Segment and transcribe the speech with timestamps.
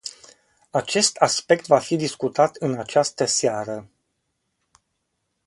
[0.71, 3.89] Acest aspect va fi discutat în această seară.